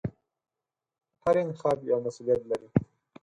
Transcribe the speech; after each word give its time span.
هر 1.23 1.35
انتخاب 1.43 1.77
یو 1.89 1.99
مسوولیت 2.05 2.41
لري. 2.49 2.67